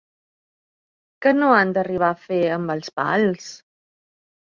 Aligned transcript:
Què 1.25 1.33
no 1.35 1.49
han 1.57 1.73
d'arribar 1.75 2.09
a 2.13 2.17
fer 2.21 2.39
amb 2.55 2.73
els 2.77 2.89
pals? 3.01 3.51